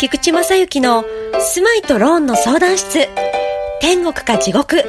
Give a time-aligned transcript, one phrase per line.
[0.00, 1.04] 菊池正幸の
[1.38, 3.06] 住まいとローンの相談室。
[3.82, 4.82] 天国か地獄。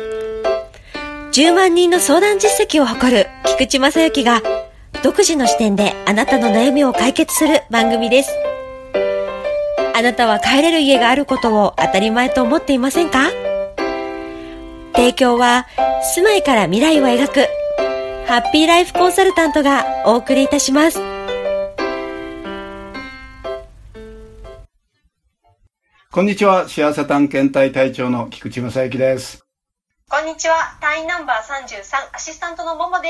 [1.33, 4.41] 10万人の相談実績を誇る菊池正幸が
[5.03, 8.31] 独自の視点であなたの悩みを解決する番組です。
[9.93, 13.31] あなたは帰れる家があることを当たり前と思っていませんか？
[14.95, 15.67] 提供は
[16.15, 17.47] 住まいから未来を描く
[18.29, 21.10] ハッピーライフコンサルタントがお送りいたします。
[26.11, 26.67] こんにちは。
[26.67, 29.45] 幸せ探検隊隊長の菊池正幸です。
[30.09, 30.77] こんにちは。
[30.81, 33.07] 隊員ナンバー33、アシスタントのももで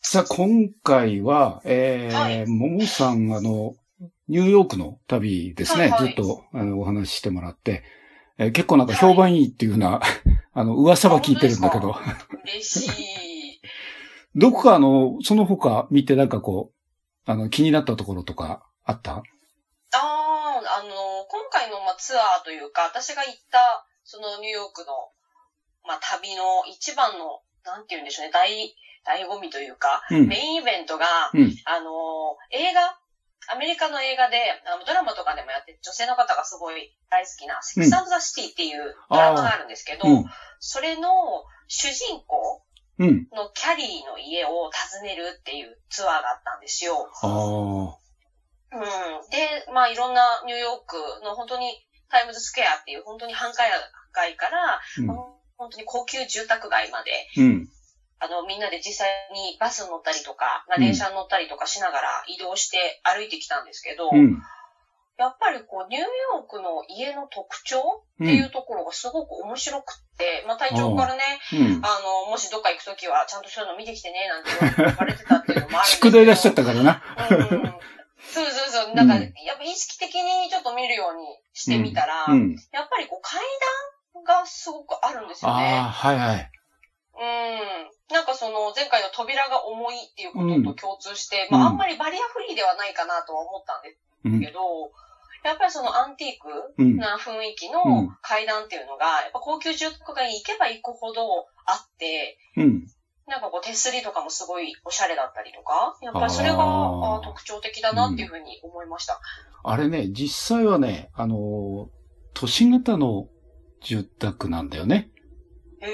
[0.00, 0.10] す。
[0.14, 3.74] さあ、今回は、えーはいももさん、あの、
[4.28, 5.82] ニューヨークの旅ですね。
[5.82, 7.82] はいはいずっとあのお話ししてもらって、
[8.38, 10.00] えー結構なんか評判いいっていうような、
[10.54, 11.94] あの、噂は聞いてるんだけど、
[12.44, 13.60] 嬉しい。
[14.34, 19.22] どこかあの、その他見てなんかこう、あの、気になったところとかあった？
[21.52, 25.12] 回の、まあ、ツアーというか、私が行った、そのニューヨークの、
[25.84, 30.26] まあ、旅の一番の、なんて言うんでしょうね、大、醍醐味というか、うん。
[30.26, 31.54] メインイベントが、うん。
[31.64, 32.98] あの、映画、
[33.48, 40.24] アメリカの映画で、あのドラマとかでもやってる女性の方がすごい大好きな、セックスザ・シティっていうドラマがあるんですけど、うん。
[40.60, 41.08] それの
[41.66, 42.62] 主人公
[42.98, 43.26] うん。
[43.32, 47.08] のキャリーの家を訪ねるっていうツアーがあったんですよ。
[48.72, 49.30] うん。
[49.30, 51.72] で、まあいろんなニューヨークの本当に
[52.10, 53.64] タイムズスクエアっていう本当に繁華
[54.12, 54.80] 街から、
[55.56, 57.44] 本当に高級住宅街まで、うん。
[57.44, 57.68] うん。
[58.20, 64.42] あの、みんなで実際にバス乗ったりとか、まあ、うん電車に乗ったりとかしながら移動して歩いてきたんですけど、うん。
[65.18, 68.24] やっぱりこう、ニューヨークの家の特徴う。
[68.24, 71.22] っていうんところがすごく面白くって、まあ隊長からね、
[71.52, 71.60] うん。
[71.84, 76.18] あの、もしどっか行くときはちゃんとそういうの見てきてね、なんて言われてたっていうのもあるんですけ宿ど。
[76.18, 77.02] 題出しちゃったからな。
[77.30, 77.92] うん
[78.24, 78.94] そうそうそう。
[78.94, 82.56] なんか、うんやっぱ意識的にちょっと見るようにしてみたら、うん。
[82.72, 83.40] やっぱりこう階
[84.14, 85.66] 段がすごくあるんですよああ、ね。
[85.80, 86.50] はいはい。
[87.14, 88.14] うん。
[88.14, 94.40] なんかその前回の扉が重いっていうことと共通して、うんまああんまりバリアフリーではないかなとは思ったんでうん。
[94.40, 94.92] すけど、
[95.44, 96.96] やっぱりそのアンティークうん。
[96.96, 102.86] な雰囲気うんの階段っていうのが、やっぱ高級住宅街に行けば行くほどあって、うん。
[103.28, 109.20] なんかこう手すりとかもすごいおしゃれだったりとか、やっぱりそれが特徴的だなっていうふうに思いました。
[109.64, 111.88] あれね、実際はね、あの、
[112.34, 113.28] 都市型の
[113.80, 115.10] 住宅なんだよね。
[115.80, 115.88] へ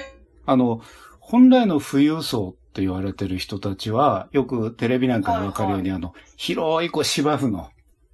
[0.00, 0.04] え。
[0.46, 0.80] あの、
[1.20, 7.70] 本来の富裕層って言われてる人たちは、よくテレビなんかでわかるように、あの、広いこう芝生の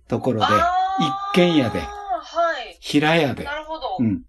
[0.08, 2.76] ところで、一軒家ではい。
[2.80, 3.96] 平屋でな、るほど。
[3.98, 4.22] うん、うん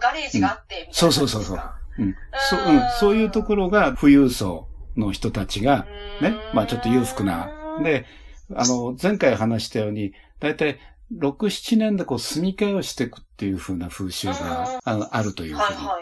[0.00, 2.16] ガレージがあって、みたいなそうそうそうそう感うん、
[2.50, 5.86] そうん、そういうところが富裕層の人たちが、
[6.20, 7.50] ね、まあちょっと裕福な。
[7.82, 8.06] で、
[8.54, 10.78] あの、前回話したように、だいたい
[11.18, 15.60] 6、7年でこう住み替えをしていくっていう風な風習があのあるというふうに。
[15.60, 15.98] はいは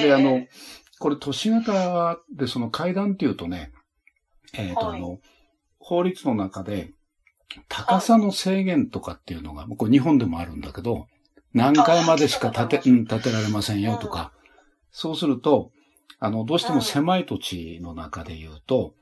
[0.00, 0.02] い。
[0.02, 0.48] で、あのえ、
[0.98, 3.72] これ都市型でその階段っていうとね、
[4.54, 4.98] えっ、と、はい。
[4.98, 5.18] あの、
[5.78, 6.92] 法律の中で、
[7.68, 11.06] 高さの制限とかっていうのが、これ日本でもあるんだけど、
[11.54, 14.32] 何階までしか建て、うん、建てられませんよとか、
[14.90, 15.70] そうすると、
[16.20, 18.94] あの、どうしても狭い土地の中で言うと、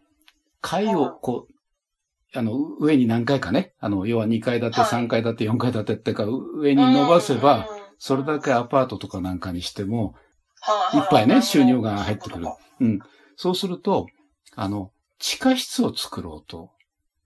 [0.60, 7.64] 階をこう、あの、上に何階かね、あの、要は2階建て、はい3階建て、4階建てってか、上に伸ばせば、うん、
[7.98, 10.14] それだけアパートとかなんかにしても、
[10.60, 12.47] はいいっぱいね、収入がな入ってくる。
[12.80, 12.98] うん。
[13.36, 14.06] そうすると、
[14.54, 16.70] あの、地下室を作ろうと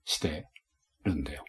[0.05, 0.47] して
[1.03, 1.43] るんだよ。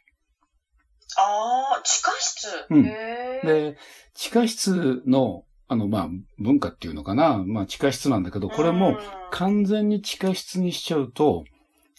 [1.19, 2.49] ああ、地下室。
[2.71, 2.85] うん。
[2.85, 3.77] で、
[4.15, 7.43] 地下室の、あの、まあ、文化っていうのかな。
[7.45, 8.99] まあ、地下室なんだけど、これうんも、
[9.31, 11.45] 完全に地下室にしちゃうと、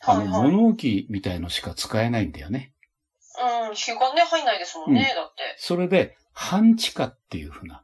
[0.05, 2.73] あの、物置みたいのしか使えないんだよね。
[3.69, 5.41] うん、日がね、入んないですもんね、うんだって。
[5.57, 7.83] それで、半地下っていうふうな。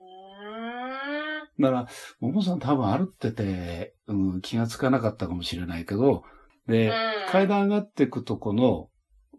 [0.00, 1.62] うーん。
[1.62, 1.88] だから、
[2.20, 6.24] ももさん多分歩ってて、うん、気がつかなかったかもしれないけど、
[6.66, 6.92] で、うん
[7.30, 8.88] 階段上がっていくとこの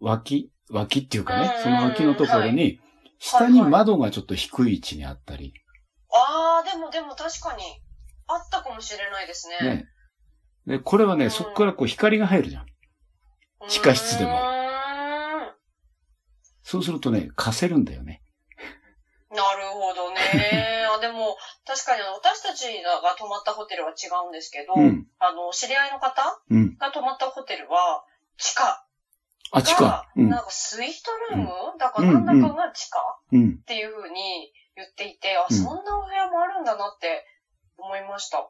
[0.00, 2.80] 脇、脇っていうかねうん、その脇のところはに、
[3.18, 5.52] 下に窓がちょっと低い位置にあったり、
[6.12, 7.62] ああ、でもでも確かに、
[8.26, 9.58] あったかもしれないですね。
[9.60, 9.86] ね。
[10.66, 12.66] で、これはね、うんそこからこう光が入るじゃん。
[13.68, 14.58] 地下室でも
[16.62, 18.22] そうするとね、貸せるんだよね。
[19.30, 20.86] なるほどね。
[20.94, 21.36] あでも、
[21.66, 25.06] 確かに私たちが泊まったホテルは違うんですけど、うん。
[25.18, 26.76] あの、知り合いの方うん。
[26.76, 28.04] が泊まったホテルは、
[28.36, 28.86] 地下
[29.52, 30.90] あ、地下が。、うんなんかスイー
[31.30, 31.48] トルーム、
[31.78, 32.98] だから何らかが地下？
[33.32, 33.58] うん。
[33.60, 37.24] っていう風に言っていて、あ、うんそんなお部屋もあるんだなって
[37.76, 38.48] 思いました。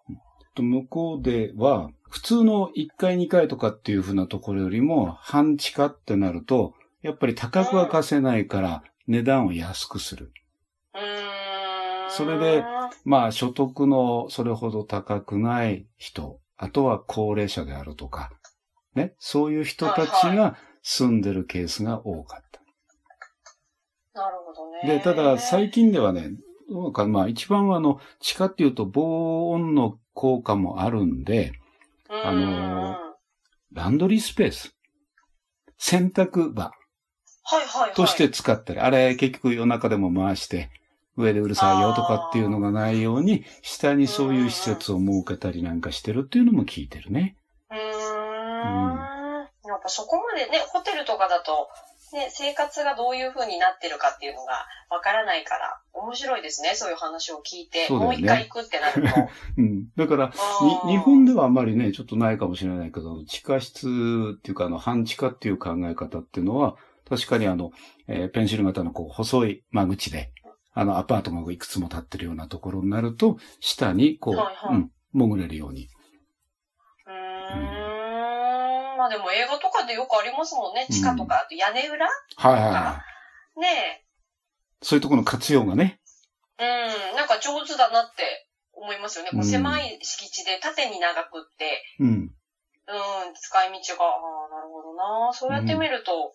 [0.55, 10.33] と向こうでは、普通の1階2階とかっていう風なところよりも、半地下ってなると、やっぱり高くは貸せないから値段を安くする。
[10.95, 12.11] うーん。
[12.11, 12.65] それで
[13.05, 18.31] まあ所得のそれほど高くない人、あとは高齢者であるとか、
[18.95, 24.21] ね、そういう人たちはいが住んでるケースが多かった。
[24.21, 24.99] なるほどね。
[24.99, 26.31] で、ただ最近ではね、
[26.71, 31.53] どうかまあ一番はあの、地下っていうと防音の効果もあるんで、
[32.09, 33.09] あのー
[33.73, 34.75] ランドリースペース、
[35.77, 36.73] 洗濯場
[37.51, 37.95] はいはいはい。
[37.95, 40.71] として使ったり、あれ結局夜中でも回して、
[41.17, 47.37] 上でうるさいよとかっていうのがないように、下にそういう施設を設けたりなんかしてるっていうのも聞いてるね。
[47.71, 49.18] うーん。
[49.69, 51.69] やっぱそこまでね、ホテルとかだと、
[52.13, 57.89] ね、生活がどういう風になってるかっていうのがわからないから、面白いですね、そういう話を聞いて。
[57.89, 59.29] ねもう一回行くってなると。
[59.59, 59.89] うん。
[59.97, 60.33] だから、
[60.87, 66.77] 日本ではあんまりね、ちょっとないかもしれないけど、地下室っていうか、あの、半地下っていう考え方っていうのは、
[67.09, 67.71] 確かにあの、
[68.07, 70.31] えーペンシル型のこう、細い間口で、
[70.73, 75.89] あの、アパートがいくつも建ってるようなところになると、下にこう、はいはいうん、潜れるように。
[77.07, 77.88] うーん。
[78.99, 80.87] まあでも映画とかでよくありますもんね。
[80.91, 82.11] 地下とか、あと屋根裏は
[82.51, 83.05] いはいは
[83.57, 83.61] い。
[83.61, 84.05] ね
[84.83, 86.01] そういうところの活用がね。
[86.59, 86.65] え。
[86.67, 87.17] うん。
[87.17, 89.31] なんか上手だなって思いますよね。
[89.31, 92.09] こううん狭い敷地で縦に長くって、うん。
[92.09, 95.33] うん、使い道が、ああ、なるほどな。
[95.33, 96.33] そうやって見ると、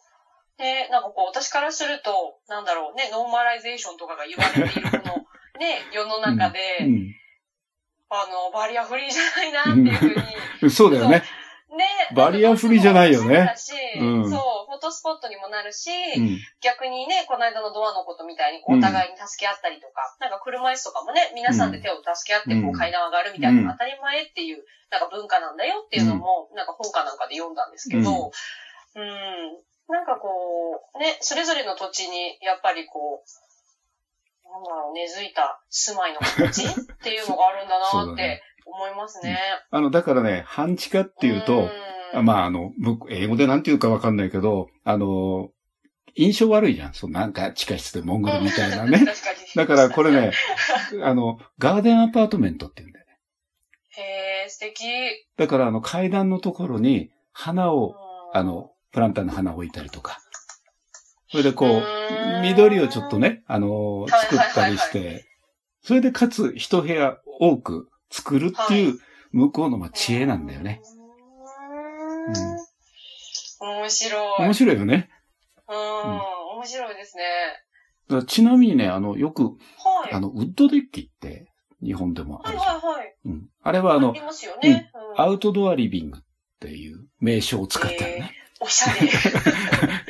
[0.60, 5.26] ね、なんかこう、私からすると、なんだろうね、ノーマライゼーションとかが言われているこの、
[5.60, 7.16] ね、世の中で、うん
[8.10, 10.16] あの、バリアフリーじゃないなっていうふうに、
[10.62, 10.70] うん。
[10.72, 11.24] そうだよね。
[11.76, 11.86] ね。
[12.16, 13.36] バリアフリーじゃないよね。
[13.36, 14.30] そうだしうん。
[14.30, 16.40] そう、フォトスポットにもなるし、うん。
[16.62, 22.64] 逆にね、この間のドアのことみたいに、お互いに助け合ったりとか、なんか車椅子とかもね、皆さんで手を助け合って、うん。
[22.64, 28.32] こう階段上がるみたいな当たり前っていう、なんか文化なんだよっていうのも、なんか本かなんかで読んだんですけど、
[28.96, 29.58] うん、
[29.90, 30.30] なんかこ
[30.96, 39.38] う、ね、それぞれの土地に、やっぱりこう、なんだろう、根付いた住まいの形っていうのがあるんだなって 思いますね。
[39.72, 41.70] あの、だからね、半地下っていうと、
[42.14, 45.50] ああ、まあ、あの、僕、英語でなんて言うかわかんないけど、あの、
[46.16, 46.94] 印象悪いじゃん。
[46.94, 49.00] そう、なんか地下室でモンゴルみたいなね。
[49.00, 50.32] 確かにだからこれね、
[51.04, 53.20] あの、ガーデンアパートメントって言うんだよね。
[53.98, 54.86] へえ、素敵。
[55.38, 58.04] だからあの階段のところに花を、うん
[58.36, 60.20] あの、プランターの花を置いたりとか。
[61.30, 65.26] それでこう緑をちょっとね、あの、作ったりして、
[65.82, 69.00] それでかつ一部屋多く作るっていう
[69.32, 70.82] 向こうのまあ知恵なんだよね。。
[72.28, 72.74] うーん
[73.82, 74.42] 面白い。
[74.44, 75.10] 面白いよね。
[75.68, 75.76] うん、
[76.58, 78.24] 面白いですね。
[78.28, 79.50] ちなみにね、あの、よく、は
[80.12, 80.14] い。
[80.14, 81.48] あの、ウッドデッキって
[81.82, 82.80] 日本でもあはいるじゃん。
[82.82, 83.16] はいはい。
[83.26, 83.50] うん。
[83.64, 84.92] あれはあのり、ますよね。
[84.94, 86.22] うんアウトドアリビングっ
[86.60, 88.32] ていう名称を使ってるね。
[88.60, 89.10] おしゃれ。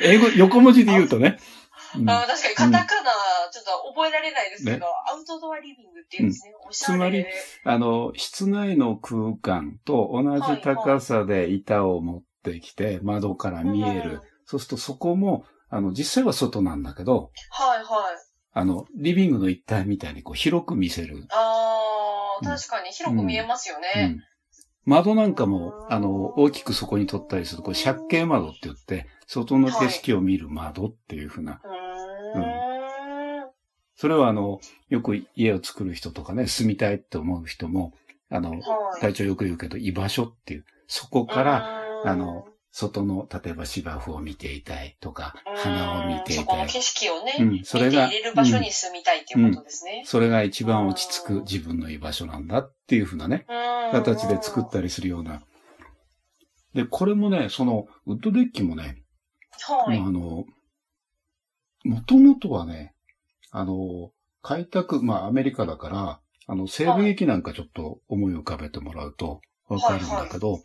[0.14, 1.38] 英語、横文字で言うとね。
[1.98, 3.10] うんあ確かにカタカナ、
[3.52, 6.54] ちょっと覚えられないですけど、ねアウトドアリビングっていうんですね。
[6.66, 6.94] おしゃれ。
[6.94, 7.26] つまり
[7.64, 14.10] あの、室内の空間と同じ高さで板を持ってきて、窓から見える。
[14.10, 17.84] うんそうするとそこも、あの、実際は外なんだけど、はいはい。
[18.52, 21.26] あの、リビングの一体みたいにこう広く見せる。
[21.30, 24.06] あー、うん確かに広く見えますようね。
[24.06, 24.20] ん。
[24.84, 31.60] 窓なんかもう、んあの、大きくそこに取ったりする、これ借景窓って言って、外の景色を見る窓っていうふうな。
[33.96, 37.92] それはあの、よく家を作る人とかね、住みたいって思う人も、
[38.30, 38.60] あの、はい。
[39.00, 46.44] 隊長よく言うけど、居場所っていう、そこから、うんあの、外の、例えば芝生を見ていたいとか、うん花を見ていたい。
[46.44, 50.02] そこの景色をね、うん、それが、見て入れる場所に住みたいっていうことですね。
[50.04, 55.42] それが一番落ち着く自分の居場所なんだっていうふうなね、うん形で作ったりするような。
[56.74, 59.02] で、これもね、その、ウッドデッキもね、
[59.60, 59.98] はい。
[60.00, 60.44] まああの、
[61.84, 62.93] もともとはね、
[63.56, 64.10] あの、
[64.42, 70.60] 開拓、まあアメリカだから、あの、西部劇なんかちょっと思い浮かべてもらうとわかるんだけど、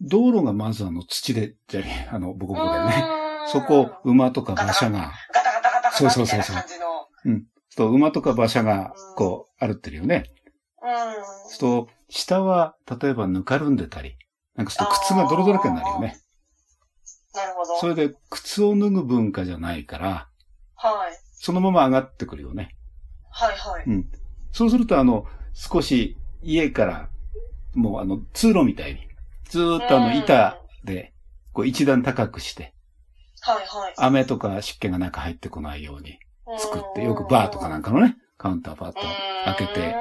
[0.00, 3.04] 道路がまずあの土で、じゃあ、 あの、ボコボコだよね。
[3.14, 3.20] うん
[3.52, 7.08] そこ、馬とか馬車が、ガタガタガタガタそうそうそうそうな感じの。
[7.70, 10.24] そう馬とか馬車が、こう、歩ってるよね。
[10.82, 11.50] うん。
[11.50, 14.16] そう下は、例えばぬかるんでたり、
[14.54, 16.20] なんかちょっと靴が泥だらけになるよね。
[17.34, 17.76] なるほど。
[17.78, 20.28] それで、靴を脱ぐ文化じゃないから、
[20.76, 21.29] はい。
[21.40, 22.76] そのまま上がってくるよね。
[23.30, 24.06] はいはい。
[24.52, 27.08] そうすると、あの、少し家から、
[27.74, 29.08] もうあの、通路みたいに、
[29.48, 31.14] ずーっとあの、板で、
[31.54, 32.74] こう一段高くして、
[33.40, 33.94] はいはい。
[33.96, 36.18] 雨とか湿気が中入ってこないように
[36.58, 38.98] 作って、うんよくバーとかなんかのね、カウンターパッと
[39.46, 39.96] 開けて、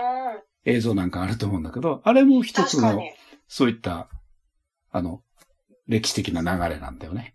[0.66, 3.02] 映像なんかあると思うんだけど、あれも一つの。
[3.48, 4.10] そういった、
[4.92, 5.22] あの、
[5.88, 7.34] 歴史的な流れなんだよね。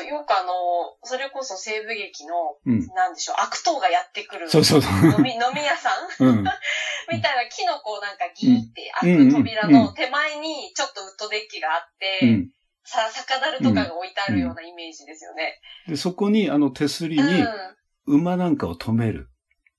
[0.00, 2.86] よくあの、それこそ西部劇の、うん。
[2.94, 4.48] なんでしょう、悪党がやってくる。
[4.48, 4.92] そうそうそう。
[4.92, 6.44] 飲み、 飲み屋さんうん。
[7.12, 12.50] みたいな木のこうなんかギーって開うんく扉の手前にちょっとウッドデッキがあって、うん。
[12.84, 15.60] さ、酒樽とかが置いてあるようなイメージですよね。
[15.86, 17.26] で、そこに、あの手すりうん。
[17.26, 17.74] にあ
[18.06, 19.28] 馬なんかを止める。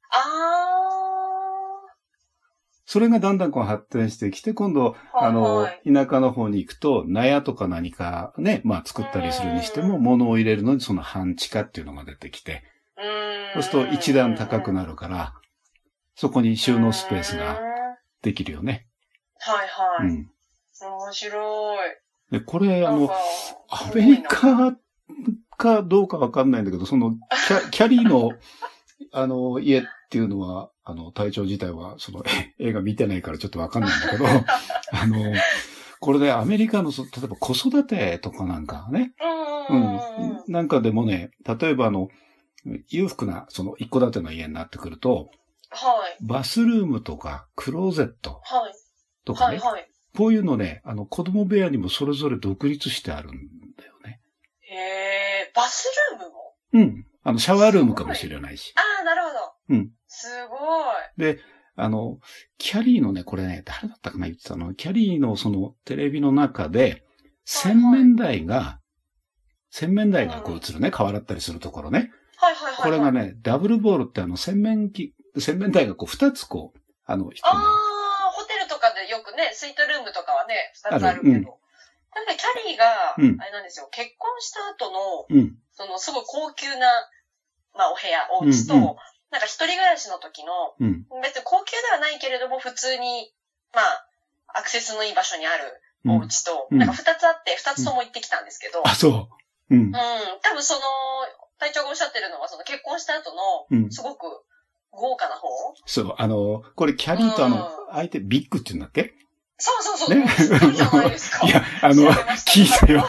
[0.09, 0.19] あ
[2.85, 4.95] それがだんだんこう発展してきて、今度、ー。
[5.13, 12.63] あのはい、田舎の方に行くと、納屋とか何かね、まあ作ったりするにしても、うん物を入れるのにその半地下っていうのが出てきて。
[13.53, 15.33] そうすると一段高くるなるから、
[16.15, 17.59] そこに収納スペースが
[18.21, 18.87] できるよね。
[19.39, 20.07] はい。
[20.07, 20.29] うん。
[20.81, 21.77] 面白い。
[22.31, 23.09] で、これ、あの
[23.69, 24.75] アメリカ
[25.57, 27.11] かどうかわかんないんだけど、その
[27.47, 28.31] キャ、キャリーの、
[29.11, 29.83] あの、家
[30.13, 32.23] っていうのは、あの、隊長自体は、その、
[32.59, 34.25] 映画見てないからちょっとわかんないんだけど、
[34.93, 35.33] あの、
[35.99, 39.15] これでアメリカの、そ例えば子育てとかなんかね、
[39.69, 40.43] ううん。
[40.47, 42.09] なんかでもね、例えばあの、
[42.89, 45.31] 裕福な、その一戸建ての家になってくると、
[45.71, 46.23] はい。
[46.23, 48.73] バスルームとか、クローゼットはい。
[49.25, 49.89] とかね、はいはい。
[50.15, 54.21] こういうのね、あの、子供部屋にもそれぞれ独立してあるんだよね。
[54.61, 56.55] へえ、バスルームも？
[56.73, 57.07] うん。
[57.23, 58.73] あの、シャワールームかもしれないし。
[58.75, 59.53] ああ、なるほど。
[59.69, 59.91] うん。
[60.23, 61.39] すごい。
[61.75, 62.19] あの、
[62.59, 64.75] キャリーのね、これね、誰だったかな言ってたの？
[64.75, 67.03] キャリーのそのテレビの中で、
[67.45, 68.79] 洗面台が、
[69.71, 72.11] 洗面台がこう映るね、顔洗ったりするところね。
[72.37, 72.83] はいはいはいはい。
[72.83, 81.33] これがね、ダブルボールってあの、洗面器、洗面台がこう二つこう、あの、人ああの、、ホテルとかでよくね、スイートルームとかはね、二つあるけど。
[81.33, 81.37] ある。
[81.37, 81.41] うん。
[81.41, 83.41] なんかキャリーが、うん。
[83.41, 86.85] あれなんですよ、結婚した後の、うん、そのすごい高級な、
[87.73, 88.95] まあお部屋、お家と、うんうん
[89.33, 93.33] なんか一人暮らしの時の、うん、別に高級ではないけれども、普通に、
[93.73, 94.07] まあ、
[94.59, 96.11] アクセスのいい場所にあるうん。
[96.17, 96.77] お家と、うん。
[96.77, 99.09] なんか二つあって、二つとも行ってきたんですけど、あ、そ
[99.71, 99.73] う。
[99.73, 99.79] うん。
[99.87, 99.93] うん、、
[100.43, 100.81] 多分その、
[101.57, 103.33] 隊長がおっしゃってるのは、その結婚した後
[103.71, 103.91] の、うん。
[103.91, 104.43] すごく
[104.91, 105.47] 豪華な方？
[105.85, 109.13] そう、あの、これキャリーとあのうん、相手ビッグって言うんだっけ？
[109.65, 110.25] そうそうそう、ね。
[111.45, 112.11] いや、あの
[112.45, 113.07] 聞いたよ。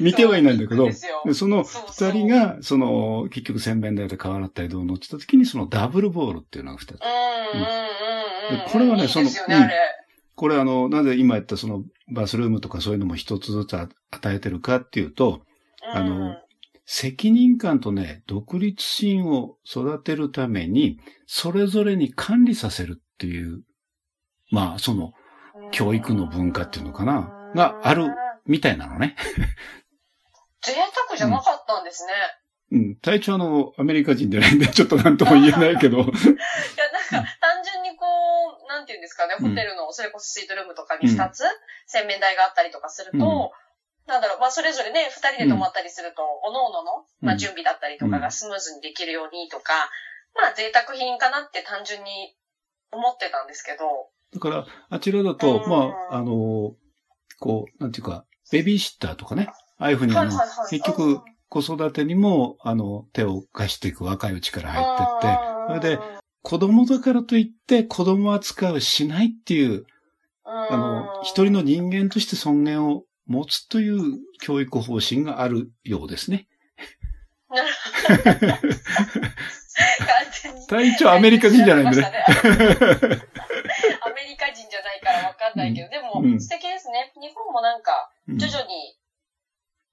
[0.00, 6.98] 見てはいないんだけどそその二人が、その、結局洗面台で顔洗ったりどうのって言った時に、そのダブルボールっていうのが二つ。
[8.72, 9.74] これはねそのあれ。
[10.36, 13.90] これあの、なぜ今言ったそのバスルームとかそういうのも一つずつ与
[14.34, 15.42] えてるかっていうと、
[15.92, 16.36] あのうん
[16.84, 23.62] 責任感とね、独立心を育てるために、それぞれに管理させるっていう、
[24.52, 25.12] まあ、その、
[25.72, 28.06] 教育の文化っていうのかながある。
[28.46, 29.16] みたいなのね。
[30.62, 32.12] 贅沢じゃなかったんですね。
[32.72, 32.96] うん。
[32.96, 35.98] 体調あの、アメリカ人でないんで、ちょっとなんとも言えないけど。
[36.00, 38.06] いや、なんか、単純にこ
[38.64, 41.44] う、なんていうんですかね、うんホテルの、それこそスイートルームとかに二つ、
[41.86, 43.52] 洗面台があったりとかすると、
[44.06, 49.72] なんだろう、まあ、それぞれね、二人で泊まったりすると、おのおのの、まあ、うん準備だったりとかがスムーズにできるようにとか、
[50.34, 52.36] まあ、贅沢品かなって単純に
[52.90, 55.70] 思ってたんですけど、だから、あちらだと、うん。
[55.70, 56.74] まあ、あの、
[57.38, 59.48] こう、なんていうか、ベビーシッターとかね、
[59.78, 60.30] ああいうふうにあの、
[60.70, 65.38] 結局、子育てにも、あの、手を貸していく若いうちから入ってって、
[65.80, 66.02] それで、
[66.42, 69.84] 子供だからといって子供扱いをしないっていう、
[70.44, 76.48] あの、一人の人間として尊厳を持つという教育方針があるようですね。
[77.50, 77.68] なる
[78.38, 78.68] ほど。
[81.10, 82.12] アメリカ人じゃないんでね。
[84.92, 87.12] ないからわかんないけど、でもうん素敵ですね。
[87.16, 88.96] 日本もなんか、うん徐々に、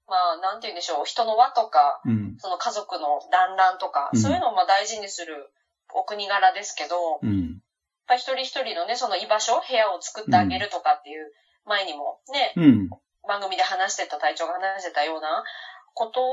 [0.06, 2.36] まあ、なんて言うんでしょう、人の輪とか、うん。
[2.38, 5.52] その家族の団らんとか、うんそういうのをまあ大事にする
[5.94, 7.60] お国柄ですけど、やっうん。
[8.06, 11.32] ぱり一人一人のね、その居場所、部屋を作ってあげるとかっていう、
[11.64, 12.90] 前にもね、うん。
[13.28, 15.44] 番組で話してた隊長が話してたような
[15.94, 16.32] ことを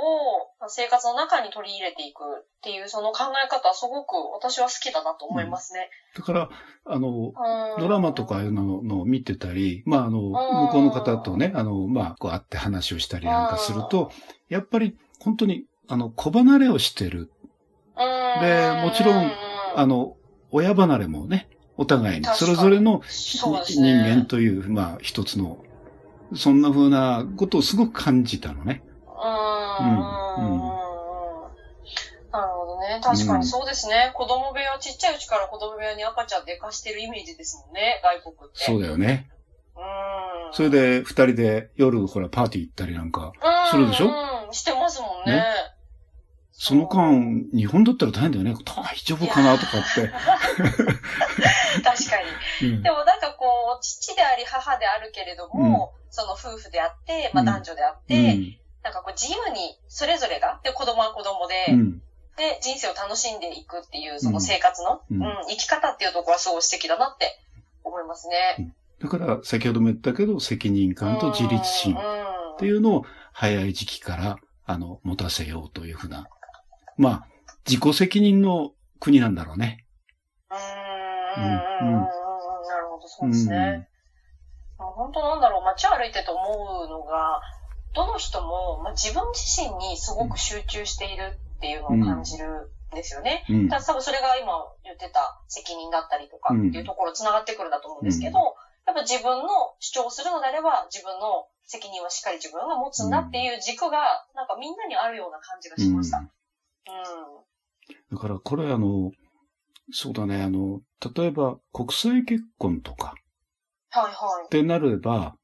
[0.67, 5.89] 生活の中に取り入れていくっていうその考え方はすごく私は好きだなと思いますね。
[6.15, 6.49] だから、
[6.85, 7.81] あの、うん。
[7.81, 14.11] ドラマとかののを見てたり、まあ、あの、向こうの方とね、あの、まあ、こう会って話をしたりなんかすると、
[14.49, 17.31] やっぱり本当に、あの、子離れをしてる。
[17.97, 18.41] うん。
[18.41, 19.31] でもちろん
[19.77, 20.17] あの、
[20.49, 24.15] 親離れもね、お互いに、それぞれの人ね。
[24.15, 25.63] 間という、まあ、一つの、
[26.35, 28.81] そんな風なことをすごく感じたのね。
[29.79, 30.77] うんうん
[32.29, 32.99] なるほどね。
[33.01, 34.11] 確かにそうですね。
[34.13, 38.59] 子供部屋、ちっちゃいうちから子供部屋に赤ちゃん寝かしてるイメージですもんね、外国って。
[38.65, 39.29] そうだよね。
[39.75, 40.53] うん。
[40.53, 44.07] それで、二人で夜、ほら、パーティー行ったりなんか、うん、するでしょ？
[44.47, 45.37] うん、してますもんね。
[45.37, 45.45] ね
[46.51, 48.53] その間、日本だったら大変だよね。
[48.53, 50.11] 大丈夫かなとかって。
[51.81, 52.21] 確か
[52.61, 52.67] に。
[52.69, 58.57] うんでもなんかこう、父であり母であるけれども、その夫婦であって、まあうん男女であって、うん。
[58.87, 62.01] なんかこう自由にそれぞれが、で、子供は子供で、うん。
[62.37, 67.37] で、人生を楽しんでいくっていう、その生活の、ううんん、生き方っていうところはすごい素敵だなって
[67.83, 68.71] 思いますね。
[69.01, 72.57] だから、先ほども言ったけど、責任感と自立心っうん。
[72.59, 76.29] ていうのを早い時期から、あの、持たせようというふうな。
[76.95, 77.27] まあ、
[77.67, 79.85] 自己責任の国なんだろうね。
[80.49, 81.43] うーん。
[81.43, 82.01] うんうん。
[82.01, 83.89] なるほど、そうですね。
[84.77, 87.41] 本当なんだろう、街を歩いてて思うのが、
[87.93, 93.45] どの人も、まあ、自分自身にすごく集中しているっていうのを感じるんですよね。
[93.49, 93.69] うん。
[93.69, 94.53] ただ多分それが今
[94.83, 106.19] 言ってた責任だったりとかっていうところ繋がってくるんだと思うんですけど、うんやっぱ自分の主張するのであれば自分の責任はしっかり自分が持つんだっていう軸がなんかみんなにあるような感じがしました。
[106.19, 108.15] うん。
[108.15, 109.11] だから、これあの、
[109.91, 110.79] そうだね、あの、
[111.15, 113.13] 例えば国際結婚とか
[113.89, 114.49] はいはいっ。
[114.49, 115.35] てなれば、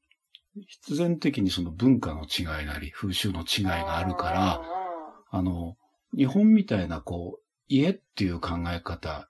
[0.66, 4.62] 必然的にその文化の違いなり、風習の違いがあるから、
[5.30, 5.76] あの、
[6.16, 9.28] 日本みたいなこう、家っていう考え方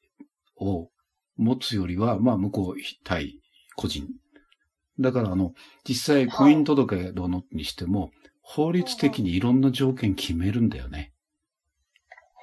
[0.57, 0.90] を
[1.37, 3.40] 持つよりは、まあ向こう対
[3.76, 4.09] 個人。
[5.00, 5.54] だからあの、
[5.88, 8.11] 実際婚姻届どのにしても、
[8.43, 11.12] 法律的にいろんな条件決めるんだよね。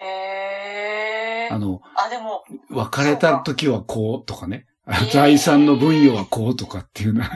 [0.01, 1.53] へー。
[1.53, 4.65] あの、あ、でも、別れた時はこうとかね。
[5.11, 7.29] 財産の分与はこうとかっていうな。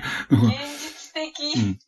[1.56, 1.80] うん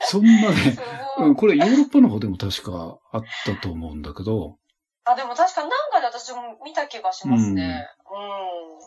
[0.00, 0.78] そんなね。
[1.18, 4.56] うん、これヨーロッパの方でも確かあったと思うんだけど、
[5.04, 7.86] あ、でも確かになんかで私も見た気がしますね。
[8.10, 8.78] うん。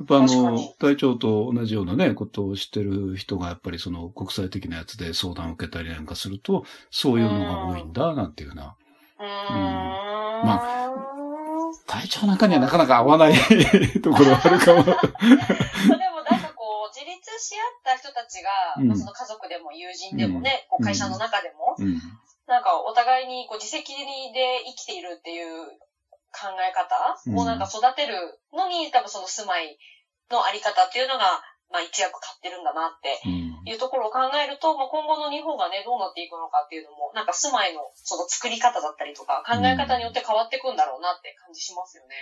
[0.00, 8.76] やっぱあの隊長と同じようなね、ことをしてる人がやっぱりその国際的なやつで相談を受けたりなんかすると、そういうのが多いんだ、なんていうな。
[9.18, 9.28] うーん。
[10.46, 10.62] ま
[11.86, 13.34] 隊長なんかにはなかなか合わない
[14.02, 14.84] ところはあるかも。
[17.20, 22.00] まあでもなんかこう、自立し合った人たちが、うんまあその家族でも友人でもね、こう会社の中でも、うん。
[22.48, 25.78] なんかお互いにこう自責で生きているっていう
[26.34, 29.78] 考え方をなんか育てるのに、多分その住まい
[30.30, 33.50] のあり方っていうのが、まあ一役買ってるんだなってうん。
[33.68, 42.16] いうところを考えると、まあ、今後の日本がね、どうなっていくのかっていうのも、なんか住まいのその作り方だったりとか、考え方によって変わっていくんだろうなって感じしますよね。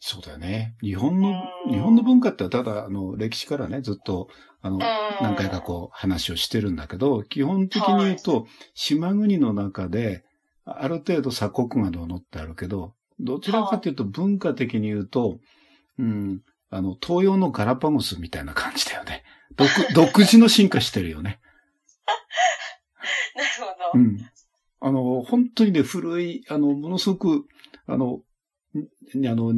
[0.00, 0.76] そうだよね。
[0.80, 1.30] 日本の、
[1.66, 4.28] うん日本の文化ってただ、あの、歴史からね、ずっと、
[4.62, 4.80] あの、うん
[5.20, 10.24] 何回かこう話をしてるんだけど、基本的に言うと、島国の中で、
[10.64, 15.40] ある程度鎖国がどうのってあるけど、どちらかというと文化的に言うと、
[15.98, 19.24] うん、あの、東洋のガラパゴスみたいな感じだよね。
[19.56, 21.40] 独 独自の進化してるよね。
[23.34, 23.48] なる
[23.92, 24.00] ほど。
[24.00, 24.30] うん。
[24.80, 27.46] あの、本当にね、古い、あの、ものすごく、
[27.86, 28.22] あの、
[29.16, 29.52] んあの、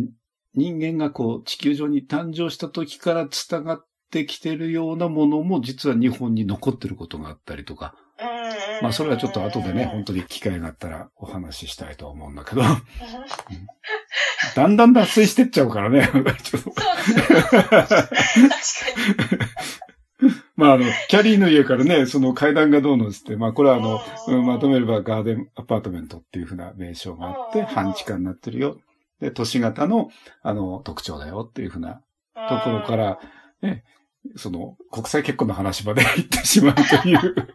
[0.55, 7.95] 人間がこう、地球上に誕生した時から伝がってきてるようなものも、実は日本に残ってることがあったりとか。
[8.83, 12.63] まあ、それはちょっと後でね、本当に機会があったらお話ししたいと思うんだけど、
[14.57, 16.09] だんだん脱線してっちゃうからね。
[16.43, 17.33] ちょっとそうですね。
[17.33, 17.85] 確か
[20.25, 20.31] に。
[20.57, 28.79] まあ、あの、キャリーの家からね、その階段がどうのっつって、まあ、これはあの、まとめればガーデンアパートメントっていうふうな名称があって、うん半地下になってるよ。
[29.21, 30.11] で、都市型の、
[30.43, 32.03] あの、特徴だよっていうふうな
[32.49, 33.21] ところから、
[33.63, 33.85] ね、
[34.37, 37.19] その、国際結婚の話まで 行ってしまうという。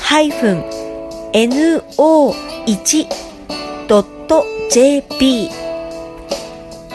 [0.00, 0.64] ハイフン
[1.32, 2.00] no1.jp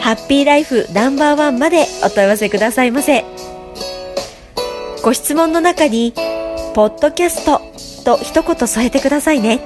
[0.06, 3.24] ハッピーライフナンバーワンまでお問い合わせくださいませ。
[5.02, 6.12] ご質問の中に、
[6.74, 7.60] ポッドキャスト
[8.04, 9.60] と一言添えてくださいね。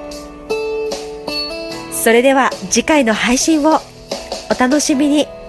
[1.92, 3.80] それでは次回の配信を
[4.50, 5.39] お楽しみに。